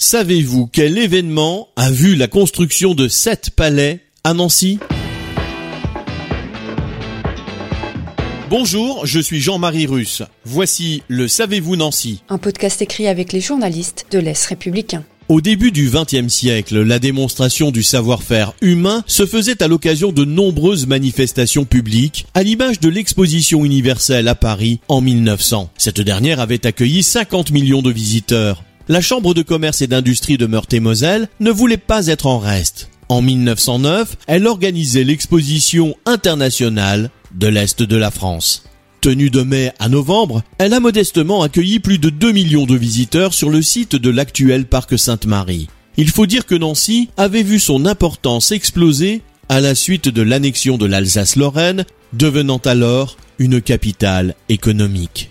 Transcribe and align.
Savez-vous 0.00 0.68
quel 0.68 0.96
événement 0.96 1.70
a 1.74 1.90
vu 1.90 2.14
la 2.14 2.28
construction 2.28 2.94
de 2.94 3.08
sept 3.08 3.50
palais 3.50 3.98
à 4.22 4.32
Nancy? 4.32 4.78
Bonjour, 8.48 9.06
je 9.06 9.18
suis 9.18 9.40
Jean-Marie 9.40 9.86
Russe. 9.86 10.22
Voici 10.44 11.02
le 11.08 11.26
Savez-vous 11.26 11.74
Nancy 11.74 12.22
Un 12.28 12.38
podcast 12.38 12.80
écrit 12.80 13.08
avec 13.08 13.32
les 13.32 13.40
journalistes 13.40 14.06
de 14.12 14.20
l'Est 14.20 14.46
républicain. 14.46 15.04
Au 15.28 15.40
début 15.40 15.72
du 15.72 15.90
XXe 15.90 16.32
siècle, 16.32 16.80
la 16.80 17.00
démonstration 17.00 17.72
du 17.72 17.82
savoir-faire 17.82 18.54
humain 18.62 19.02
se 19.08 19.26
faisait 19.26 19.64
à 19.64 19.68
l'occasion 19.68 20.12
de 20.12 20.24
nombreuses 20.24 20.86
manifestations 20.86 21.64
publiques, 21.64 22.24
à 22.34 22.44
l'image 22.44 22.78
de 22.78 22.88
l'exposition 22.88 23.64
universelle 23.64 24.28
à 24.28 24.36
Paris 24.36 24.78
en 24.86 25.00
1900. 25.00 25.70
Cette 25.76 26.00
dernière 26.00 26.38
avait 26.38 26.66
accueilli 26.66 27.02
50 27.02 27.50
millions 27.50 27.82
de 27.82 27.90
visiteurs. 27.90 28.62
La 28.90 29.02
Chambre 29.02 29.34
de 29.34 29.42
commerce 29.42 29.82
et 29.82 29.86
d'industrie 29.86 30.38
de 30.38 30.46
Meurthe-et-Moselle 30.46 31.28
ne 31.40 31.50
voulait 31.50 31.76
pas 31.76 32.06
être 32.06 32.24
en 32.24 32.38
reste. 32.38 32.88
En 33.10 33.20
1909, 33.20 34.16
elle 34.26 34.46
organisait 34.46 35.04
l'exposition 35.04 35.94
internationale 36.06 37.10
de 37.34 37.48
l'Est 37.48 37.82
de 37.82 37.96
la 37.96 38.10
France. 38.10 38.64
Tenue 39.02 39.28
de 39.28 39.42
mai 39.42 39.72
à 39.78 39.90
novembre, 39.90 40.42
elle 40.56 40.72
a 40.72 40.80
modestement 40.80 41.42
accueilli 41.42 41.80
plus 41.80 41.98
de 41.98 42.08
2 42.08 42.32
millions 42.32 42.64
de 42.64 42.76
visiteurs 42.76 43.34
sur 43.34 43.50
le 43.50 43.60
site 43.60 43.94
de 43.94 44.08
l'actuel 44.08 44.64
parc 44.64 44.98
Sainte-Marie. 44.98 45.68
Il 45.98 46.08
faut 46.08 46.26
dire 46.26 46.46
que 46.46 46.54
Nancy 46.54 47.10
avait 47.18 47.42
vu 47.42 47.58
son 47.58 47.84
importance 47.84 48.52
exploser 48.52 49.20
à 49.50 49.60
la 49.60 49.74
suite 49.74 50.08
de 50.08 50.22
l'annexion 50.22 50.78
de 50.78 50.86
l'Alsace-Lorraine, 50.86 51.84
devenant 52.14 52.60
alors 52.64 53.18
une 53.38 53.60
capitale 53.60 54.34
économique. 54.48 55.28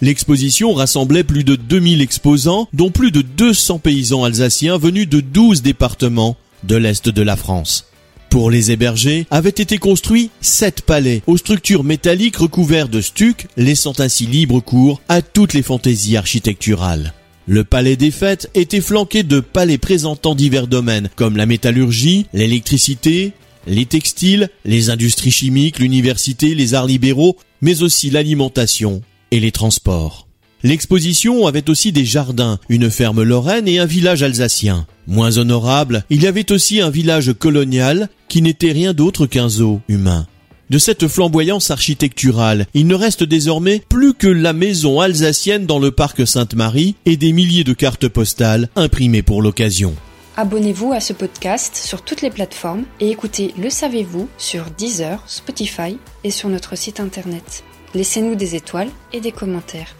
L'exposition 0.00 0.74
rassemblait 0.74 1.24
plus 1.24 1.42
de 1.42 1.56
2000 1.56 2.00
exposants, 2.02 2.68
dont 2.72 2.90
plus 2.90 3.10
de 3.10 3.20
200 3.20 3.80
paysans 3.80 4.22
alsaciens 4.22 4.78
venus 4.78 5.08
de 5.08 5.20
12 5.20 5.62
départements 5.62 6.36
de 6.62 6.76
l'Est 6.76 7.08
de 7.08 7.22
la 7.22 7.36
France. 7.36 7.86
Pour 8.30 8.50
les 8.50 8.70
héberger, 8.70 9.26
avaient 9.30 9.48
été 9.48 9.78
construits 9.78 10.30
sept 10.40 10.82
palais 10.82 11.22
aux 11.26 11.36
structures 11.36 11.82
métalliques 11.82 12.36
recouverts 12.36 12.88
de 12.88 13.00
stuc, 13.00 13.48
laissant 13.56 13.94
ainsi 13.98 14.26
libre 14.26 14.60
cours 14.60 15.00
à 15.08 15.20
toutes 15.20 15.54
les 15.54 15.62
fantaisies 15.62 16.16
architecturales. 16.16 17.12
Le 17.46 17.64
palais 17.64 17.96
des 17.96 18.10
fêtes 18.10 18.50
était 18.54 18.82
flanqué 18.82 19.22
de 19.24 19.40
palais 19.40 19.78
présentant 19.78 20.34
divers 20.34 20.68
domaines 20.68 21.08
comme 21.16 21.36
la 21.36 21.46
métallurgie, 21.46 22.26
l'électricité, 22.34 23.32
les 23.66 23.86
textiles, 23.86 24.50
les 24.64 24.90
industries 24.90 25.30
chimiques, 25.30 25.78
l'université, 25.78 26.54
les 26.54 26.74
arts 26.74 26.86
libéraux, 26.86 27.36
mais 27.62 27.82
aussi 27.82 28.10
l'alimentation 28.10 29.02
et 29.30 29.40
les 29.40 29.52
transports. 29.52 30.28
L'exposition 30.64 31.46
avait 31.46 31.70
aussi 31.70 31.92
des 31.92 32.04
jardins, 32.04 32.58
une 32.68 32.90
ferme 32.90 33.22
lorraine 33.22 33.68
et 33.68 33.78
un 33.78 33.86
village 33.86 34.24
alsacien. 34.24 34.86
Moins 35.06 35.38
honorable, 35.38 36.04
il 36.10 36.22
y 36.22 36.26
avait 36.26 36.50
aussi 36.50 36.80
un 36.80 36.90
village 36.90 37.32
colonial 37.32 38.08
qui 38.28 38.42
n'était 38.42 38.72
rien 38.72 38.92
d'autre 38.92 39.26
qu'un 39.26 39.48
zoo 39.48 39.80
humain. 39.88 40.26
De 40.68 40.78
cette 40.78 41.08
flamboyance 41.08 41.70
architecturale, 41.70 42.66
il 42.74 42.88
ne 42.88 42.94
reste 42.94 43.22
désormais 43.22 43.82
plus 43.88 44.12
que 44.12 44.26
la 44.26 44.52
maison 44.52 45.00
alsacienne 45.00 45.64
dans 45.64 45.78
le 45.78 45.92
parc 45.92 46.26
Sainte-Marie 46.26 46.96
et 47.06 47.16
des 47.16 47.32
milliers 47.32 47.64
de 47.64 47.72
cartes 47.72 48.08
postales 48.08 48.68
imprimées 48.76 49.22
pour 49.22 49.40
l'occasion. 49.40 49.94
Abonnez-vous 50.36 50.92
à 50.92 51.00
ce 51.00 51.12
podcast 51.12 51.74
sur 51.74 52.02
toutes 52.02 52.20
les 52.20 52.30
plateformes 52.30 52.84
et 53.00 53.10
écoutez 53.10 53.54
Le 53.60 53.70
Savez-vous 53.70 54.28
sur 54.36 54.66
Deezer, 54.76 55.22
Spotify 55.26 55.96
et 56.22 56.30
sur 56.30 56.48
notre 56.48 56.76
site 56.76 57.00
internet. 57.00 57.64
Laissez-nous 57.94 58.34
des 58.34 58.54
étoiles 58.54 58.90
et 59.12 59.20
des 59.20 59.32
commentaires. 59.32 59.94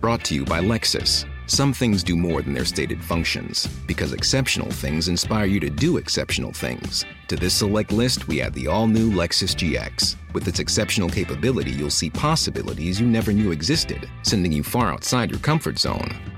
Brought 0.00 0.24
to 0.24 0.34
you 0.34 0.44
by 0.44 0.60
Lexus. 0.60 1.26
Some 1.46 1.72
things 1.72 2.02
do 2.04 2.16
more 2.16 2.42
than 2.42 2.54
their 2.54 2.64
stated 2.64 3.02
functions, 3.02 3.66
because 3.88 4.12
exceptional 4.12 4.70
things 4.70 5.08
inspire 5.08 5.46
you 5.46 5.58
to 5.60 5.68
do 5.68 5.96
exceptional 5.98 6.52
things. 6.52 7.04
To 7.28 7.36
this 7.36 7.52
select 7.52 7.90
list, 7.90 8.28
we 8.28 8.40
add 8.40 8.54
the 8.54 8.68
all 8.68 8.86
new 8.86 9.10
Lexus 9.10 9.54
GX. 9.54 10.14
With 10.32 10.46
its 10.46 10.60
exceptional 10.60 11.10
capability, 11.10 11.72
you'll 11.72 11.90
see 11.90 12.08
possibilities 12.08 13.00
you 13.00 13.06
never 13.06 13.32
knew 13.32 13.50
existed, 13.50 14.08
sending 14.22 14.52
you 14.52 14.62
far 14.62 14.92
outside 14.92 15.30
your 15.30 15.40
comfort 15.40 15.78
zone. 15.78 16.29